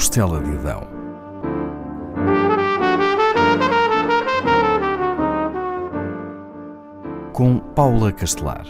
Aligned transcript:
costela 0.00 0.40
de 0.40 0.50
Adão. 0.52 0.88
Com 7.34 7.58
Paula 7.74 8.10
Castelar. 8.10 8.64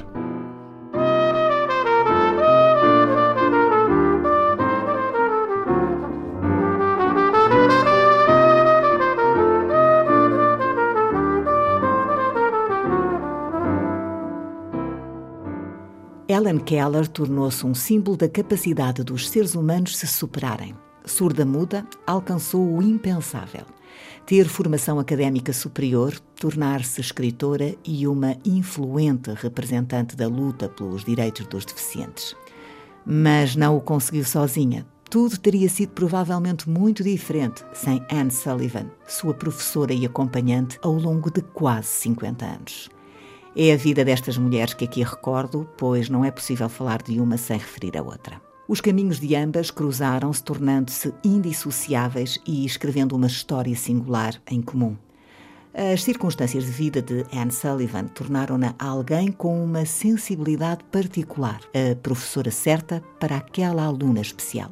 Helen 16.29 16.59
Keller 16.59 17.07
tornou-se 17.07 17.65
um 17.65 17.73
símbolo 17.73 18.17
da 18.17 18.29
capacidade 18.29 19.05
dos 19.05 19.29
seres 19.31 19.55
humanos 19.55 19.97
se 19.97 20.09
superarem. 20.09 20.75
Surda-muda, 21.11 21.85
alcançou 22.07 22.77
o 22.77 22.81
impensável. 22.81 23.67
Ter 24.25 24.47
formação 24.47 25.01
académica 25.01 25.53
superior, 25.53 26.17
tornar-se 26.37 27.01
escritora 27.01 27.75
e 27.85 28.07
uma 28.07 28.37
influente 28.45 29.33
representante 29.35 30.15
da 30.15 30.29
luta 30.29 30.69
pelos 30.69 31.05
direitos 31.05 31.47
dos 31.47 31.65
deficientes. 31.65 32.37
Mas 33.05 33.57
não 33.57 33.77
o 33.77 33.81
conseguiu 33.81 34.25
sozinha. 34.25 34.87
Tudo 35.11 35.37
teria 35.37 35.69
sido 35.69 35.91
provavelmente 35.91 36.71
muito 36.71 37.03
diferente 37.03 37.65
sem 37.75 38.01
Anne 38.11 38.31
Sullivan, 38.31 38.87
sua 39.09 39.35
professora 39.35 39.93
e 39.93 40.07
acompanhante 40.07 40.79
ao 40.81 40.93
longo 40.95 41.29
de 41.29 41.43
quase 41.43 41.89
50 41.89 42.47
anos. 42.47 42.89
É 43.57 43.73
a 43.73 43.77
vida 43.77 44.05
destas 44.05 44.39
mulheres 44.39 44.75
que 44.75 44.85
aqui 44.85 45.03
recordo, 45.03 45.69
pois 45.77 46.09
não 46.09 46.25
é 46.25 46.31
possível 46.31 46.69
falar 46.69 47.03
de 47.03 47.21
uma 47.21 47.37
sem 47.37 47.59
referir 47.59 47.99
a 47.99 48.03
outra. 48.03 48.50
Os 48.71 48.81
caminhos 48.81 49.19
de 49.19 49.35
ambas 49.35 49.69
cruzaram-se, 49.69 50.45
tornando-se 50.45 51.13
indissociáveis 51.25 52.39
e 52.47 52.65
escrevendo 52.65 53.17
uma 53.17 53.27
história 53.27 53.75
singular 53.75 54.41
em 54.49 54.63
comum. 54.63 54.97
As 55.75 56.05
circunstâncias 56.05 56.67
de 56.67 56.71
vida 56.71 57.03
de 57.03 57.27
Anne 57.33 57.51
Sullivan 57.51 58.05
tornaram-na 58.05 58.77
alguém 58.79 59.33
com 59.33 59.61
uma 59.61 59.85
sensibilidade 59.85 60.85
particular, 60.85 61.61
a 61.75 61.97
professora 61.97 62.53
certa 62.53 63.03
para 63.19 63.39
aquela 63.39 63.83
aluna 63.83 64.21
especial. 64.21 64.71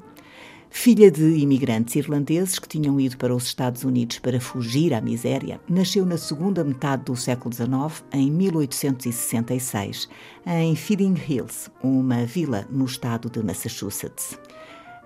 Filha 0.70 1.10
de 1.10 1.38
imigrantes 1.38 1.96
irlandeses 1.96 2.58
que 2.58 2.68
tinham 2.68 3.00
ido 3.00 3.16
para 3.16 3.34
os 3.34 3.44
Estados 3.44 3.84
Unidos 3.84 4.18
para 4.18 4.40
fugir 4.40 4.92
à 4.92 5.00
miséria, 5.00 5.60
nasceu 5.68 6.04
na 6.04 6.18
segunda 6.18 6.62
metade 6.62 7.04
do 7.04 7.16
século 7.16 7.52
XIX, 7.54 8.04
em 8.12 8.30
1866, 8.30 10.08
em 10.46 10.76
Feeding 10.76 11.14
Hills, 11.28 11.70
uma 11.82 12.24
vila 12.26 12.66
no 12.70 12.84
estado 12.84 13.30
de 13.30 13.42
Massachusetts. 13.42 14.38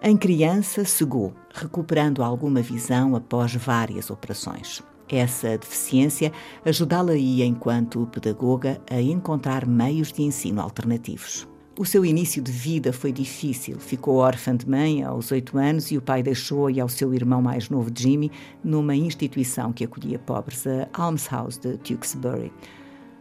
Em 0.03 0.17
criança, 0.17 0.85
cegou, 0.85 1.33
recuperando 1.55 2.25
alguma 2.25 2.61
visão 2.61 3.15
após 3.15 3.55
várias 3.55 4.11
operações. 4.11 4.83
Essa 5.09 5.57
deficiência 5.57 6.33
ajudá-la-ia, 6.65 7.45
enquanto 7.45 8.07
pedagoga, 8.07 8.81
a 8.91 9.01
encontrar 9.01 9.65
meios 9.65 10.13
de 10.13 10.23
ensino 10.23 10.61
alternativos. 10.61 11.47
O 11.79 11.87
seu 11.87 12.05
início 12.05 12.43
de 12.43 12.53
vida 12.53 12.93
foi 12.93 13.11
difícil. 13.11 13.79
Ficou 13.79 14.17
órfã 14.17 14.55
de 14.55 14.69
mãe 14.69 15.03
aos 15.03 15.33
oito 15.33 15.57
anos 15.57 15.91
e 15.91 15.97
o 15.97 16.03
pai 16.03 16.23
deixou-a 16.23 16.83
ao 16.83 16.89
seu 16.89 17.15
irmão 17.15 17.41
mais 17.41 17.71
novo, 17.71 17.91
Jimmy, 17.95 18.31
numa 18.63 18.95
instituição 18.95 19.73
que 19.73 19.83
acolhia 19.83 20.19
pobres, 20.19 20.67
a 20.67 20.87
Almshouse 20.93 21.59
de 21.59 21.79
Tewkesbury. 21.79 22.53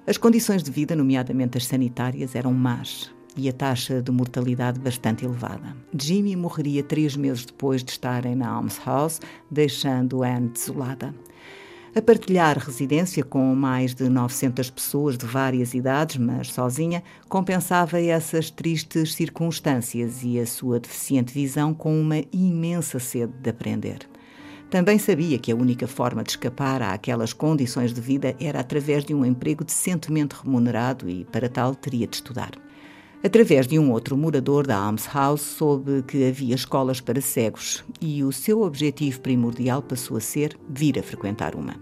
As 0.06 0.18
condições 0.18 0.64
de 0.64 0.70
vida, 0.70 0.98
nomeadamente 0.98 1.58
as 1.58 1.66
sanitárias, 1.66 2.36
eram 2.36 2.54
más 2.54 3.10
e 3.38 3.48
a 3.48 3.54
taxa 3.54 4.02
de 4.02 4.12
mortalidade 4.12 4.82
bastante 4.82 5.24
elevada. 5.24 5.74
Jimmy 5.98 6.36
morreria 6.36 6.84
três 6.84 7.16
meses 7.16 7.46
depois 7.46 7.82
de 7.82 7.92
estarem 7.92 8.36
na 8.36 8.50
Almshouse, 8.50 9.22
deixando 9.50 10.24
Anne 10.24 10.50
desolada 10.50 11.16
a 11.94 12.02
partilhar 12.02 12.58
residência 12.58 13.24
com 13.24 13.54
mais 13.54 13.94
de 13.94 14.08
900 14.08 14.70
pessoas 14.70 15.18
de 15.18 15.26
várias 15.26 15.74
idades, 15.74 16.18
mas 16.18 16.52
sozinha, 16.52 17.04
compensava 17.28 18.00
essas 18.00 18.50
tristes 18.50 19.14
circunstâncias 19.14 20.24
e 20.24 20.40
a 20.40 20.46
sua 20.46 20.80
deficiente 20.80 21.34
visão 21.34 21.74
com 21.74 22.00
uma 22.00 22.24
imensa 22.32 22.98
sede 22.98 23.34
de 23.42 23.50
aprender. 23.50 24.08
Também 24.70 24.98
sabia 24.98 25.38
que 25.38 25.52
a 25.52 25.56
única 25.56 25.86
forma 25.86 26.24
de 26.24 26.32
escapar 26.32 26.82
àquelas 26.82 27.34
condições 27.34 27.94
de 27.94 28.00
vida 28.00 28.34
era 28.40 28.62
através 28.62 29.04
de 29.04 29.14
um 29.14 29.26
emprego 29.26 29.66
decentemente 29.66 30.34
remunerado 30.42 31.10
e, 31.10 31.26
para 31.26 31.50
tal, 31.50 31.76
teria 31.76 32.08
de 32.08 32.16
estudar. 32.16 32.52
Através 33.24 33.68
de 33.68 33.78
um 33.78 33.92
outro 33.92 34.18
morador 34.18 34.66
da 34.66 34.76
Almshouse, 34.76 35.44
soube 35.44 36.02
que 36.08 36.28
havia 36.28 36.56
escolas 36.56 37.00
para 37.00 37.22
cegos 37.22 37.84
e 38.02 38.24
o 38.24 38.32
seu 38.32 38.64
objetivo 38.64 39.22
primordial 39.22 39.84
passou 39.84 40.18
a 40.18 40.20
ser 40.20 40.58
vir 40.68 40.98
a 40.98 41.04
frequentar 41.04 41.56
uma. 41.56 41.76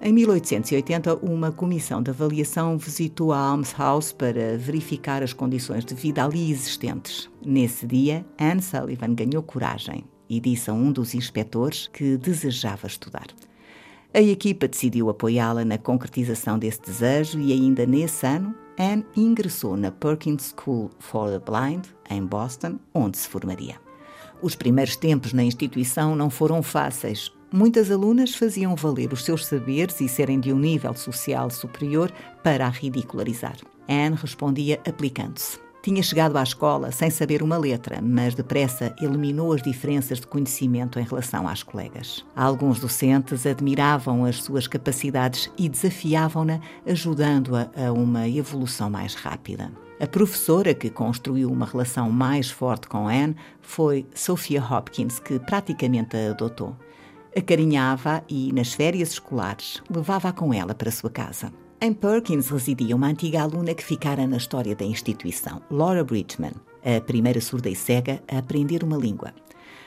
Em 0.00 0.14
1880, 0.14 1.16
uma 1.16 1.52
comissão 1.52 2.02
de 2.02 2.10
avaliação 2.10 2.78
visitou 2.78 3.32
a 3.32 3.38
Almshouse 3.38 4.14
para 4.14 4.56
verificar 4.56 5.22
as 5.22 5.34
condições 5.34 5.84
de 5.84 5.94
vida 5.94 6.24
ali 6.24 6.50
existentes. 6.50 7.30
Nesse 7.44 7.86
dia, 7.86 8.24
Anne 8.40 8.62
Sullivan 8.62 9.14
ganhou 9.14 9.42
coragem 9.42 10.06
e 10.26 10.40
disse 10.40 10.70
a 10.70 10.72
um 10.72 10.90
dos 10.90 11.14
inspectores 11.14 11.86
que 11.92 12.16
desejava 12.16 12.86
estudar. 12.86 13.26
A 14.14 14.20
equipa 14.20 14.68
decidiu 14.68 15.08
apoiá-la 15.08 15.64
na 15.64 15.78
concretização 15.78 16.58
desse 16.58 16.82
desejo 16.82 17.40
e 17.40 17.50
ainda 17.50 17.86
nesse 17.86 18.26
ano 18.26 18.54
Anne 18.78 19.06
ingressou 19.16 19.74
na 19.74 19.90
Perkins 19.90 20.54
School 20.54 20.90
for 20.98 21.30
the 21.30 21.38
Blind, 21.38 21.86
em 22.10 22.22
Boston, 22.24 22.78
onde 22.92 23.16
se 23.16 23.26
formaria. 23.26 23.76
Os 24.42 24.54
primeiros 24.54 24.96
tempos 24.96 25.32
na 25.32 25.42
instituição 25.42 26.14
não 26.14 26.28
foram 26.28 26.62
fáceis. 26.62 27.32
Muitas 27.50 27.90
alunas 27.90 28.34
faziam 28.34 28.76
valer 28.76 29.14
os 29.14 29.24
seus 29.24 29.46
saberes 29.46 29.98
e 30.00 30.08
serem 30.08 30.40
de 30.40 30.52
um 30.52 30.58
nível 30.58 30.94
social 30.94 31.48
superior 31.48 32.12
para 32.42 32.66
a 32.66 32.70
ridicularizar. 32.70 33.56
Anne 33.88 34.16
respondia 34.16 34.78
aplicando-se. 34.86 35.61
Tinha 35.82 36.00
chegado 36.00 36.36
à 36.36 36.42
escola 36.44 36.92
sem 36.92 37.10
saber 37.10 37.42
uma 37.42 37.56
letra, 37.56 38.00
mas 38.00 38.36
depressa 38.36 38.94
eliminou 39.02 39.52
as 39.52 39.60
diferenças 39.60 40.20
de 40.20 40.28
conhecimento 40.28 41.00
em 41.00 41.02
relação 41.02 41.48
às 41.48 41.64
colegas. 41.64 42.24
Alguns 42.36 42.78
docentes 42.78 43.44
admiravam 43.46 44.24
as 44.24 44.44
suas 44.44 44.68
capacidades 44.68 45.50
e 45.58 45.68
desafiavam-na, 45.68 46.60
ajudando-a 46.86 47.68
a 47.76 47.92
uma 47.92 48.28
evolução 48.28 48.88
mais 48.88 49.16
rápida. 49.16 49.72
A 49.98 50.06
professora 50.06 50.72
que 50.72 50.88
construiu 50.88 51.50
uma 51.50 51.66
relação 51.66 52.12
mais 52.12 52.48
forte 52.48 52.86
com 52.86 53.08
Anne 53.08 53.34
foi 53.60 54.06
Sophia 54.14 54.62
Hopkins, 54.62 55.18
que 55.18 55.40
praticamente 55.40 56.16
a 56.16 56.30
adotou. 56.30 56.76
Acarinhava 57.36 58.22
e, 58.28 58.52
nas 58.52 58.72
férias 58.72 59.10
escolares, 59.10 59.82
levava-a 59.90 60.32
com 60.32 60.54
ela 60.54 60.74
para 60.76 60.90
a 60.90 60.92
sua 60.92 61.10
casa. 61.10 61.52
Em 61.84 61.92
Perkins 61.92 62.48
residia 62.48 62.94
uma 62.94 63.08
antiga 63.08 63.42
aluna 63.42 63.74
que 63.74 63.82
ficara 63.82 64.24
na 64.24 64.36
história 64.36 64.72
da 64.76 64.84
instituição, 64.84 65.60
Laura 65.68 66.04
Bridgman, 66.04 66.52
a 66.84 67.00
primeira 67.00 67.40
surda 67.40 67.68
e 67.68 67.74
cega 67.74 68.22
a 68.30 68.38
aprender 68.38 68.84
uma 68.84 68.96
língua. 68.96 69.34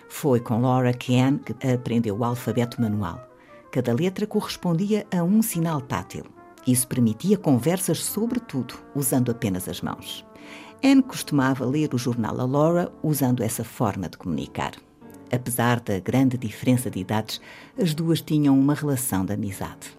Foi 0.09 0.41
com 0.41 0.59
Laura 0.59 0.93
que 0.93 1.17
Anne 1.17 1.39
aprendeu 1.73 2.17
o 2.17 2.25
alfabeto 2.25 2.81
manual. 2.81 3.25
Cada 3.71 3.93
letra 3.93 4.27
correspondia 4.27 5.07
a 5.09 5.23
um 5.23 5.41
sinal 5.41 5.79
tátil. 5.79 6.25
Isso 6.67 6.85
permitia 6.85 7.37
conversas 7.37 8.03
sobre 8.03 8.41
tudo, 8.41 8.73
usando 8.93 9.31
apenas 9.31 9.69
as 9.69 9.79
mãos. 9.79 10.25
Anne 10.83 11.01
costumava 11.01 11.63
ler 11.63 11.93
o 11.93 11.97
jornal 11.97 12.37
a 12.41 12.43
Laura 12.43 12.91
usando 13.01 13.41
essa 13.41 13.63
forma 13.63 14.09
de 14.09 14.17
comunicar. 14.17 14.73
Apesar 15.31 15.79
da 15.79 15.97
grande 15.97 16.37
diferença 16.37 16.91
de 16.91 16.99
idades, 16.99 17.39
as 17.81 17.93
duas 17.93 18.19
tinham 18.19 18.59
uma 18.59 18.73
relação 18.73 19.23
de 19.23 19.31
amizade. 19.31 19.95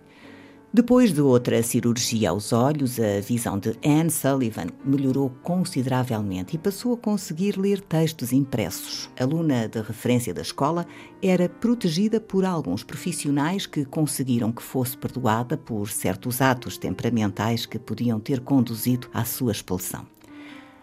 Depois 0.77 1.11
de 1.11 1.23
outra 1.23 1.63
cirurgia 1.63 2.29
aos 2.29 2.53
olhos, 2.53 3.01
a 3.01 3.19
visão 3.23 3.59
de 3.59 3.75
Anne 3.83 4.11
Sullivan 4.11 4.67
melhorou 4.85 5.31
consideravelmente 5.43 6.55
e 6.55 6.59
passou 6.59 6.93
a 6.93 6.99
conseguir 6.99 7.59
ler 7.59 7.81
textos 7.81 8.31
impressos. 8.31 9.09
Aluna 9.19 9.69
de 9.69 9.81
referência 9.81 10.35
da 10.35 10.43
escola, 10.43 10.87
era 11.23 11.49
protegida 11.49 12.21
por 12.21 12.45
alguns 12.45 12.85
profissionais 12.85 13.65
que 13.65 13.87
conseguiram 13.87 14.53
que 14.53 14.63
fosse 14.63 14.99
perdoada 14.99 15.57
por 15.57 15.89
certos 15.89 16.43
atos 16.43 16.77
temperamentais 16.77 17.65
que 17.65 17.79
podiam 17.79 18.21
ter 18.21 18.41
conduzido 18.41 19.09
à 19.15 19.25
sua 19.25 19.53
expulsão. 19.53 20.07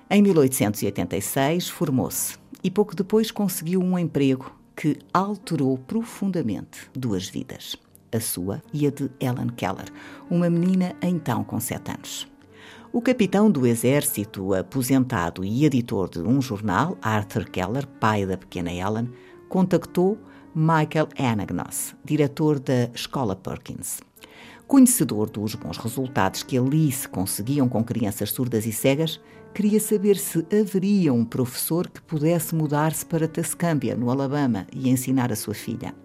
Em 0.09 0.23
1886, 0.23 1.69
formou-se 1.69 2.35
e 2.63 2.71
pouco 2.71 2.95
depois 2.95 3.29
conseguiu 3.29 3.79
um 3.79 3.99
emprego 3.99 4.51
que 4.75 4.97
alterou 5.13 5.77
profundamente 5.77 6.89
duas 6.95 7.29
vidas 7.29 7.77
a 8.15 8.19
sua 8.19 8.61
e 8.71 8.87
a 8.87 8.91
de 8.91 9.09
Ellen 9.19 9.49
Keller, 9.55 9.91
uma 10.29 10.49
menina 10.49 10.95
então 11.01 11.43
com 11.43 11.59
sete 11.59 11.91
anos. 11.91 12.27
O 12.91 13.01
capitão 13.01 13.49
do 13.49 13.65
exército, 13.65 14.53
aposentado 14.53 15.43
e 15.43 15.65
editor 15.65 16.09
de 16.09 16.19
um 16.19 16.39
jornal, 16.39 16.95
Arthur 17.01 17.49
Keller, 17.49 17.87
pai 17.87 18.25
da 18.25 18.37
pequena 18.37 18.71
Ellen, 18.71 19.09
contactou 19.49 20.17
Michael 20.53 21.09
Anagnos, 21.17 21.95
diretor 22.05 22.59
da 22.59 22.91
Escola 22.93 23.35
Perkins. 23.35 23.99
Conhecedor 24.67 25.29
dos 25.29 25.55
bons 25.55 25.77
resultados 25.77 26.43
que 26.43 26.57
ali 26.57 26.91
se 26.91 27.09
conseguiam 27.09 27.67
com 27.67 27.83
crianças 27.83 28.31
surdas 28.31 28.65
e 28.67 28.71
cegas, 28.71 29.19
queria 29.53 29.79
saber 29.79 30.15
se 30.15 30.45
haveria 30.51 31.11
um 31.11 31.25
professor 31.25 31.89
que 31.89 32.01
pudesse 32.01 32.53
mudar-se 32.53 33.03
para 33.05 33.27
Tascambia, 33.27 33.95
no 33.95 34.11
Alabama, 34.11 34.67
e 34.71 34.89
ensinar 34.89 35.31
a 35.31 35.35
sua 35.35 35.53
filha. 35.53 35.95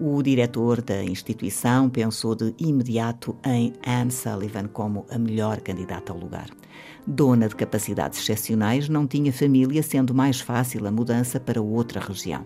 O 0.00 0.20
diretor 0.22 0.82
da 0.82 1.04
instituição 1.04 1.88
pensou 1.88 2.34
de 2.34 2.52
imediato 2.58 3.36
em 3.44 3.72
Anne 3.86 4.10
Sullivan 4.10 4.66
como 4.66 5.06
a 5.08 5.16
melhor 5.16 5.60
candidata 5.60 6.12
ao 6.12 6.18
lugar. 6.18 6.48
Dona 7.06 7.48
de 7.48 7.54
capacidades 7.54 8.18
excepcionais, 8.18 8.88
não 8.88 9.06
tinha 9.06 9.32
família, 9.32 9.84
sendo 9.84 10.12
mais 10.12 10.40
fácil 10.40 10.84
a 10.86 10.90
mudança 10.90 11.38
para 11.38 11.62
outra 11.62 12.00
região. 12.00 12.44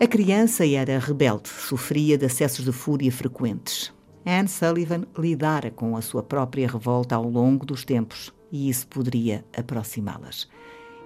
A 0.00 0.06
criança 0.06 0.66
era 0.66 0.98
rebelde, 0.98 1.50
sofria 1.50 2.16
de 2.16 2.24
acessos 2.24 2.64
de 2.64 2.72
fúria 2.72 3.12
frequentes. 3.12 3.92
Anne 4.24 4.48
Sullivan 4.48 5.04
lidara 5.18 5.70
com 5.70 5.98
a 5.98 6.00
sua 6.00 6.22
própria 6.22 6.66
revolta 6.66 7.14
ao 7.14 7.28
longo 7.28 7.66
dos 7.66 7.84
tempos 7.84 8.32
e 8.50 8.70
isso 8.70 8.86
poderia 8.86 9.44
aproximá-las. 9.54 10.48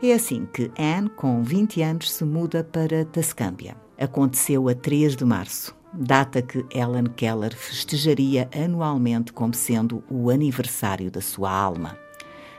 É 0.00 0.12
assim 0.12 0.46
que 0.52 0.70
Anne, 0.78 1.10
com 1.10 1.42
20 1.42 1.82
anos, 1.82 2.12
se 2.12 2.24
muda 2.24 2.62
para 2.62 3.04
Tascambia. 3.06 3.87
Aconteceu 3.98 4.68
a 4.68 4.74
3 4.74 5.16
de 5.16 5.24
março, 5.24 5.74
data 5.92 6.40
que 6.40 6.64
Ellen 6.70 7.06
Keller 7.16 7.52
festejaria 7.56 8.48
anualmente 8.54 9.32
como 9.32 9.52
sendo 9.52 10.04
o 10.08 10.30
aniversário 10.30 11.10
da 11.10 11.20
sua 11.20 11.50
alma. 11.50 11.98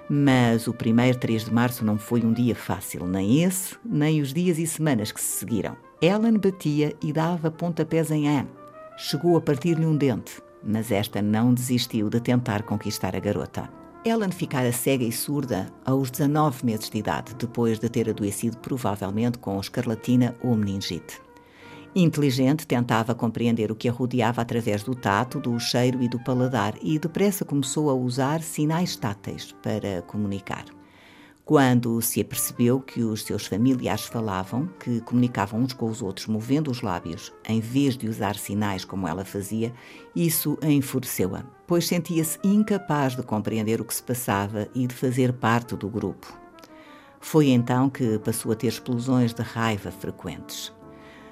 Mas 0.10 0.68
o 0.68 0.74
primeiro 0.74 1.18
3 1.18 1.46
de 1.46 1.54
março 1.54 1.86
não 1.86 1.98
foi 1.98 2.26
um 2.26 2.34
dia 2.34 2.54
fácil, 2.54 3.08
nem 3.08 3.42
esse, 3.42 3.78
nem 3.86 4.22
os 4.22 4.34
dias 4.34 4.58
e 4.58 4.68
semanas 4.68 5.14
que 5.14 5.22
se 5.22 5.38
seguiram. 5.40 5.78
Ellen 6.02 6.38
batia 6.38 6.94
e 7.02 7.14
dava 7.14 7.50
pontapés 7.50 8.12
em 8.12 8.28
Anne. 8.28 8.50
Chegou 8.98 9.38
a 9.38 9.42
partir-lhe 9.42 9.86
um 9.86 9.96
dente, 9.96 10.42
mas 10.62 10.92
esta 10.92 11.22
não 11.22 11.54
desistiu 11.54 12.10
de 12.10 12.20
tentar 12.20 12.64
conquistar 12.64 13.16
a 13.16 13.20
garota. 13.20 13.70
Ellen 14.04 14.32
ficara 14.32 14.74
cega 14.74 15.06
e 15.06 15.12
surda 15.12 15.72
aos 15.86 16.12
19 16.12 16.66
meses 16.66 16.90
de 16.90 16.98
idade, 16.98 17.34
depois 17.36 17.80
de 17.80 17.88
ter 17.88 18.10
adoecido 18.10 18.58
provavelmente 18.58 19.38
com 19.38 19.58
escarlatina 19.58 20.36
ou 20.44 20.54
meningite. 20.54 21.29
Inteligente, 21.96 22.68
tentava 22.68 23.16
compreender 23.16 23.72
o 23.72 23.76
que 23.76 23.90
a 23.90 23.92
rodeava 23.92 24.42
através 24.42 24.84
do 24.84 24.94
tato, 24.94 25.40
do 25.40 25.60
cheiro 25.60 26.02
e 26.04 26.08
do 26.08 26.20
paladar 26.20 26.76
e 26.82 27.00
depressa 27.00 27.44
começou 27.44 27.90
a 27.90 27.94
usar 27.94 28.42
sinais 28.42 28.96
táteis 28.96 29.56
para 29.64 30.04
comunicar. 30.04 30.66
Quando 31.44 32.00
se 32.00 32.22
apercebeu 32.22 32.80
que 32.80 33.02
os 33.02 33.24
seus 33.24 33.48
familiares 33.48 34.06
falavam, 34.06 34.70
que 34.80 35.02
comunicavam 35.02 35.62
uns 35.62 35.74
com 35.74 35.90
os 35.90 36.00
outros 36.00 36.28
movendo 36.28 36.70
os 36.70 36.84
lábios, 36.84 37.34
em 37.44 37.60
vez 37.60 37.98
de 37.98 38.08
usar 38.08 38.36
sinais 38.36 38.86
como 38.86 39.08
ela 39.08 39.26
fazia, 39.26 39.74
isso 40.16 40.60
enfureceu-a, 40.62 41.44
pois 41.66 41.88
sentia-se 41.88 42.38
incapaz 42.44 43.16
de 43.16 43.24
compreender 43.24 43.82
o 43.82 43.86
que 43.86 43.96
se 43.96 44.04
passava 44.04 44.68
e 44.76 44.86
de 44.86 44.94
fazer 44.94 45.34
parte 45.34 45.76
do 45.76 45.90
grupo. 45.90 46.32
Foi 47.20 47.50
então 47.50 47.90
que 47.90 48.20
passou 48.20 48.52
a 48.52 48.56
ter 48.56 48.68
explosões 48.68 49.34
de 49.34 49.42
raiva 49.42 49.90
frequentes. 49.90 50.72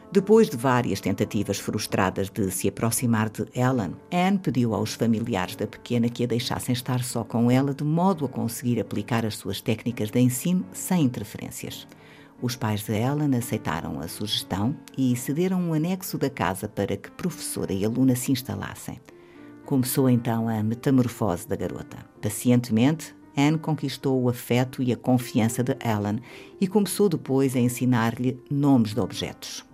Depois 0.10 0.50
de 0.50 0.56
várias 0.56 1.02
tentativas 1.02 1.60
frustradas 1.60 2.30
de 2.30 2.50
se 2.50 2.70
aproximar 2.70 3.30
de 3.30 3.46
Ellen, 3.54 3.94
Anne 4.10 4.40
pediu 4.40 4.74
aos 4.74 4.94
familiares 4.94 5.58
da 5.58 5.68
pequena 5.68 6.08
que 6.08 6.24
a 6.24 6.28
deixassem 6.28 6.72
estar 6.72 7.04
só 7.04 7.26
com 7.26 7.52
ela, 7.52 7.74
de 7.74 7.84
modo 7.84 8.24
a 8.24 8.30
conseguir 8.30 8.80
aplicar 8.80 9.26
as 9.26 9.36
suas 9.36 9.60
técnicas 9.60 10.10
de 10.10 10.20
ensino 10.20 10.66
sem 10.72 11.04
interferências. 11.04 11.86
Os 12.42 12.56
pais 12.56 12.84
de 12.84 12.94
Ellen 12.94 13.36
aceitaram 13.36 14.00
a 14.00 14.08
sugestão 14.08 14.78
e 14.98 15.14
cederam 15.18 15.60
um 15.60 15.74
anexo 15.74 16.18
da 16.18 16.30
casa 16.30 16.70
para 16.70 16.96
que 16.96 17.12
professora 17.12 17.74
e 17.74 17.84
aluna 17.84 18.16
se 18.16 18.32
instalassem. 18.32 19.02
Começou 19.66 20.10
então 20.10 20.48
a 20.48 20.64
metamorfose 20.64 21.46
da 21.46 21.58
garota. 21.58 21.98
Pacientemente, 22.22 23.14
Anne 23.36 23.58
conquistou 23.58 24.22
o 24.22 24.30
afeto 24.30 24.82
e 24.82 24.94
a 24.94 24.98
confiança 24.98 25.62
de 25.62 25.76
Ellen 25.84 26.22
e 26.62 26.68
começou 26.68 27.10
depois 27.10 27.58
a 27.58 27.60
ensinar-lhe 27.60 28.42
nomes 28.50 28.94
de 28.94 29.02
objetos. 29.02 29.67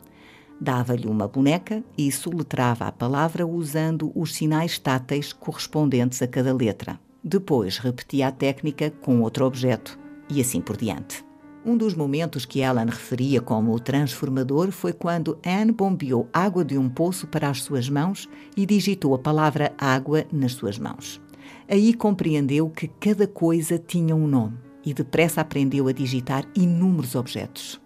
Dava-lhe 0.63 1.09
uma 1.09 1.27
boneca 1.27 1.83
e 1.97 2.09
soletrava 2.09 2.85
a 2.85 2.91
palavra 2.93 3.45
usando 3.45 4.13
os 4.15 4.33
sinais 4.33 4.79
táteis 4.79 5.33
correspondentes 5.33 6.21
a 6.21 6.27
cada 6.27 6.53
letra. 6.53 6.97
Depois 7.21 7.77
repetia 7.77 8.29
a 8.29 8.31
técnica 8.31 8.89
com 8.89 9.19
outro 9.19 9.45
objeto 9.45 9.99
e 10.29 10.39
assim 10.39 10.61
por 10.61 10.77
diante. 10.77 11.21
Um 11.65 11.75
dos 11.75 11.93
momentos 11.93 12.45
que 12.45 12.61
Ellen 12.61 12.85
referia 12.85 13.41
como 13.41 13.77
transformador 13.77 14.71
foi 14.71 14.93
quando 14.93 15.37
Anne 15.45 15.73
bombeou 15.73 16.29
água 16.31 16.63
de 16.63 16.77
um 16.77 16.87
poço 16.87 17.27
para 17.27 17.49
as 17.49 17.61
suas 17.61 17.89
mãos 17.89 18.29
e 18.55 18.65
digitou 18.65 19.13
a 19.13 19.19
palavra 19.19 19.73
água 19.77 20.25
nas 20.31 20.53
suas 20.53 20.79
mãos. 20.79 21.21
Aí 21.67 21.93
compreendeu 21.93 22.69
que 22.69 22.87
cada 22.87 23.27
coisa 23.27 23.77
tinha 23.77 24.15
um 24.15 24.27
nome 24.29 24.57
e 24.85 24.93
depressa 24.93 25.41
aprendeu 25.41 25.89
a 25.89 25.91
digitar 25.91 26.45
inúmeros 26.55 27.15
objetos. 27.15 27.83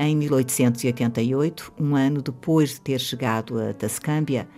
Em 0.00 0.14
1888, 0.14 1.72
um 1.76 1.96
ano 1.96 2.22
depois 2.22 2.74
de 2.74 2.80
ter 2.82 3.00
chegado 3.00 3.60
a 3.60 3.74
Tascambia, 3.74 4.48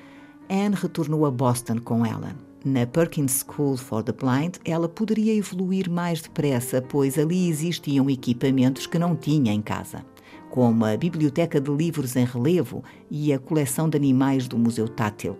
Anne 0.50 0.74
retornou 0.74 1.24
a 1.24 1.30
Boston 1.30 1.78
com 1.78 2.04
Ellen. 2.04 2.34
Na 2.62 2.86
Perkins 2.86 3.42
School 3.42 3.78
for 3.78 4.02
the 4.02 4.12
Blind, 4.12 4.56
ela 4.66 4.86
poderia 4.86 5.34
evoluir 5.34 5.88
mais 5.88 6.20
depressa, 6.20 6.82
pois 6.82 7.18
ali 7.18 7.48
existiam 7.48 8.10
equipamentos 8.10 8.86
que 8.86 8.98
não 8.98 9.16
tinha 9.16 9.50
em 9.50 9.62
casa, 9.62 10.04
como 10.50 10.84
a 10.84 10.94
biblioteca 10.94 11.58
de 11.58 11.70
livros 11.70 12.16
em 12.16 12.26
relevo 12.26 12.84
e 13.10 13.32
a 13.32 13.38
coleção 13.38 13.88
de 13.88 13.96
animais 13.96 14.46
do 14.46 14.58
Museu 14.58 14.88
Tátil. 14.88 15.38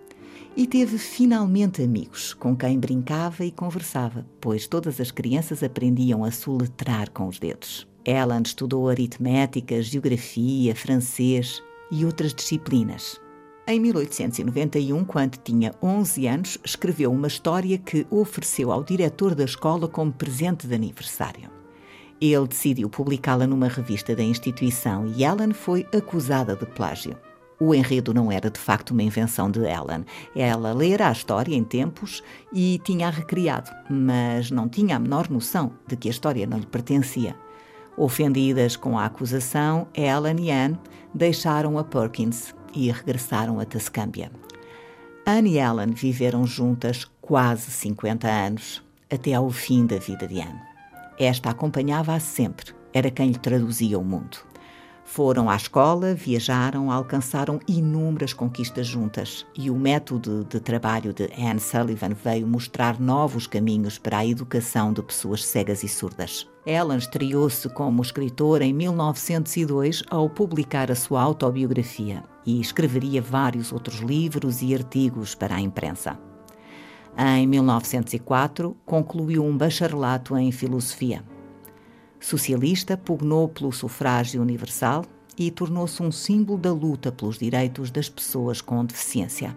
E 0.57 0.67
teve 0.67 0.97
finalmente 0.97 1.83
amigos 1.83 2.33
com 2.33 2.57
quem 2.57 2.79
brincava 2.79 3.45
e 3.45 3.51
conversava, 3.51 4.27
pois 4.41 4.67
todas 4.67 4.99
as 4.99 5.11
crianças 5.11 5.63
aprendiam 5.63 6.25
a 6.25 6.31
soletrar 6.31 7.11
com 7.11 7.29
os 7.29 7.39
dedos. 7.39 7.90
Ellen 8.11 8.43
estudou 8.45 8.89
aritmética, 8.89 9.81
geografia, 9.81 10.75
francês 10.75 11.63
e 11.93 12.05
outras 12.05 12.35
disciplinas. 12.35 13.21
Em 13.69 13.79
1891, 13.79 15.05
quando 15.05 15.37
tinha 15.37 15.73
11 15.81 16.27
anos, 16.27 16.59
escreveu 16.65 17.13
uma 17.13 17.29
história 17.29 17.79
que 17.79 18.05
ofereceu 18.11 18.73
ao 18.73 18.83
diretor 18.83 19.33
da 19.33 19.45
escola 19.45 19.87
como 19.87 20.13
presente 20.13 20.67
de 20.67 20.75
aniversário. 20.75 21.49
Ele 22.21 22.49
decidiu 22.49 22.91
publicá-la 22.91 23.47
numa 23.47 23.69
revista 23.69 24.15
da 24.17 24.25
instituição 24.25 25.07
e 25.07 25.23
Ellen 25.23 25.53
foi 25.53 25.87
acusada 25.95 26.57
de 26.57 26.67
plágio. 26.67 27.17
O 27.61 27.73
enredo 27.73 28.13
não 28.13 28.33
era 28.33 28.51
de 28.51 28.59
facto 28.59 28.91
uma 28.91 29.05
invenção 29.05 29.49
de 29.49 29.61
Ellen. 29.61 30.05
Ela 30.35 30.73
lera 30.73 31.09
a 31.09 31.13
história 31.13 31.55
em 31.55 31.63
tempos 31.63 32.25
e 32.53 32.81
tinha-a 32.83 33.11
recriado, 33.11 33.71
mas 33.89 34.51
não 34.51 34.69
tinha 34.69 34.97
a 34.97 34.99
menor 34.99 35.31
noção 35.31 35.73
de 35.87 35.97
que 35.97 36.09
a 36.09 36.11
história 36.11 36.47
não 36.47 36.59
lhe 36.59 36.67
pertencia. 36.67 37.37
Ofendidas 38.01 38.77
com 38.77 38.99
a 38.99 39.05
acusação, 39.05 39.87
Ellen 39.93 40.47
e 40.47 40.51
Anne 40.51 40.81
deixaram 41.13 41.77
a 41.77 41.85
Perkins 41.85 42.55
e 42.75 42.91
regressaram 42.91 43.61
a 43.61 43.67
Tascambia. 43.67 44.33
Anne 45.27 45.51
e 45.51 45.59
Ellen 45.59 45.91
viveram 45.91 46.47
juntas 46.47 47.05
quase 47.21 47.71
50 47.71 48.27
anos, 48.27 48.83
até 49.13 49.35
ao 49.35 49.51
fim 49.51 49.85
da 49.85 49.99
vida 49.99 50.27
de 50.27 50.41
Anne. 50.41 50.63
Esta 51.19 51.51
acompanhava-a 51.51 52.19
sempre, 52.19 52.73
era 52.91 53.11
quem 53.11 53.33
lhe 53.33 53.39
traduzia 53.39 53.99
o 53.99 54.03
mundo. 54.03 54.50
Foram 55.13 55.51
à 55.51 55.57
escola, 55.57 56.15
viajaram, 56.15 56.89
alcançaram 56.89 57.59
inúmeras 57.67 58.33
conquistas 58.33 58.87
juntas 58.87 59.45
e 59.59 59.69
o 59.69 59.75
método 59.75 60.45
de 60.45 60.61
trabalho 60.61 61.13
de 61.13 61.29
Anne 61.37 61.59
Sullivan 61.59 62.15
veio 62.15 62.47
mostrar 62.47 63.01
novos 63.01 63.45
caminhos 63.45 63.99
para 63.99 64.19
a 64.19 64.27
educação 64.27 64.93
de 64.93 65.03
pessoas 65.03 65.45
cegas 65.45 65.83
e 65.83 65.89
surdas. 65.89 66.49
Ellen 66.65 66.97
estreou-se 66.97 67.69
como 67.71 68.01
escritora 68.01 68.65
em 68.65 68.73
1902 68.73 70.05
ao 70.09 70.31
publicar 70.31 70.93
a 70.93 70.95
sua 70.95 71.21
autobiografia 71.21 72.23
e 72.47 72.61
escreveria 72.61 73.21
vários 73.21 73.73
outros 73.73 73.99
livros 73.99 74.63
e 74.63 74.73
artigos 74.73 75.35
para 75.35 75.57
a 75.57 75.61
imprensa. 75.61 76.17
Em 77.19 77.49
1904, 77.49 78.77
concluiu 78.87 79.45
um 79.45 79.59
bacharelato 79.59 80.37
em 80.37 80.53
filosofia. 80.53 81.25
Socialista, 82.21 82.97
pugnou 82.99 83.49
pelo 83.49 83.73
sufrágio 83.73 84.43
universal 84.43 85.05
e 85.39 85.51
tornou-se 85.51 86.03
um 86.03 86.13
símbolo 86.13 86.59
da 86.59 86.71
luta 86.71 87.11
pelos 87.11 87.39
direitos 87.39 87.91
das 87.91 88.11
pessoas 88.11 88.61
com 88.61 88.85
deficiência. 88.85 89.57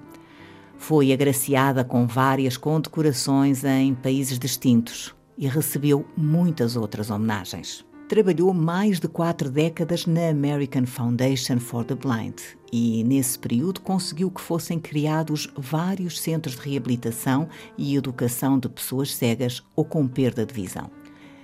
Foi 0.77 1.11
agraciada 1.11 1.83
com 1.83 2.07
várias 2.07 2.55
condecorações 2.55 3.63
em 3.65 3.93
países 3.93 4.39
distintos 4.39 5.13
e 5.37 5.47
recebeu 5.47 6.05
muitas 6.15 6.75
outras 6.75 7.09
homenagens. 7.09 7.85
Trabalhou 8.07 8.53
mais 8.53 8.99
de 8.99 9.07
quatro 9.07 9.49
décadas 9.49 10.05
na 10.05 10.29
American 10.29 10.85
Foundation 10.85 11.59
for 11.59 11.83
the 11.83 11.95
Blind 11.95 12.39
e, 12.71 13.03
nesse 13.03 13.39
período, 13.39 13.81
conseguiu 13.81 14.29
que 14.29 14.41
fossem 14.41 14.79
criados 14.79 15.51
vários 15.57 16.19
centros 16.19 16.55
de 16.55 16.69
reabilitação 16.69 17.47
e 17.77 17.95
educação 17.95 18.59
de 18.59 18.69
pessoas 18.69 19.13
cegas 19.13 19.63
ou 19.75 19.83
com 19.83 20.07
perda 20.07 20.45
de 20.45 20.53
visão. 20.53 20.89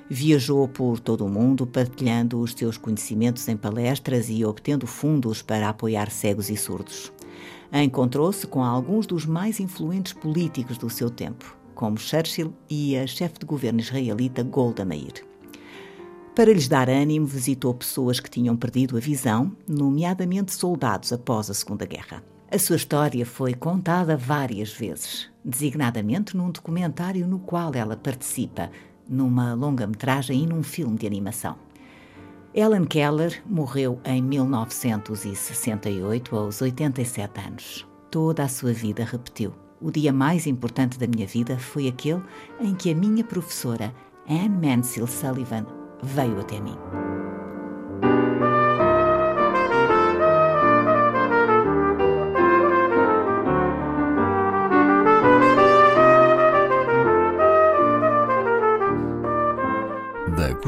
Viajou 0.09 0.67
por 0.67 0.99
todo 0.99 1.23
o 1.23 1.29
mundo 1.29 1.67
partilhando 1.67 2.39
os 2.39 2.53
seus 2.53 2.77
conhecimentos 2.77 3.47
em 3.47 3.55
palestras 3.55 4.27
e 4.27 4.43
obtendo 4.43 4.87
fundos 4.87 5.43
para 5.43 5.69
apoiar 5.69 6.09
cegos 6.09 6.49
e 6.49 6.57
surdos. 6.57 7.13
Encontrou-se 7.71 8.47
com 8.47 8.63
alguns 8.63 9.05
dos 9.05 9.27
mais 9.27 9.59
influentes 9.59 10.13
políticos 10.13 10.79
do 10.79 10.89
seu 10.89 11.11
tempo, 11.11 11.55
como 11.75 11.99
Churchill 11.99 12.51
e 12.67 12.97
a 12.97 13.05
chefe 13.05 13.37
de 13.39 13.45
governo 13.45 13.81
israelita 13.81 14.41
Golda 14.41 14.83
Meir. 14.83 15.23
Para 16.35 16.53
lhes 16.53 16.67
dar 16.67 16.89
ânimo, 16.89 17.27
visitou 17.27 17.73
pessoas 17.75 18.19
que 18.19 18.31
tinham 18.31 18.57
perdido 18.57 18.97
a 18.97 18.99
visão, 18.99 19.55
nomeadamente 19.67 20.53
soldados 20.53 21.13
após 21.13 21.51
a 21.51 21.53
Segunda 21.53 21.85
Guerra. 21.85 22.23
A 22.51 22.57
sua 22.57 22.77
história 22.77 23.23
foi 23.27 23.53
contada 23.53 24.17
várias 24.17 24.73
vezes, 24.73 25.29
designadamente 25.45 26.35
num 26.35 26.49
documentário 26.49 27.27
no 27.27 27.37
qual 27.37 27.75
ela 27.75 27.95
participa, 27.95 28.71
numa 29.09 29.53
longa-metragem 29.53 30.43
e 30.43 30.47
num 30.47 30.61
filme 30.61 30.97
de 30.97 31.07
animação. 31.07 31.55
Ellen 32.53 32.85
Keller 32.85 33.41
morreu 33.45 33.99
em 34.05 34.21
1968, 34.21 36.35
aos 36.35 36.61
87 36.61 37.39
anos. 37.39 37.87
Toda 38.11 38.43
a 38.43 38.47
sua 38.47 38.73
vida 38.73 39.03
repetiu. 39.03 39.53
O 39.81 39.91
dia 39.91 40.11
mais 40.11 40.45
importante 40.45 40.99
da 40.99 41.07
minha 41.07 41.25
vida 41.25 41.57
foi 41.57 41.87
aquele 41.87 42.21
em 42.59 42.75
que 42.75 42.91
a 42.91 42.95
minha 42.95 43.23
professora, 43.23 43.93
Anne 44.27 44.67
Mansell 44.67 45.07
Sullivan, 45.07 45.65
veio 46.03 46.37
até 46.39 46.59
mim. 46.59 46.75